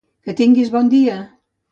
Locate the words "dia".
0.93-1.17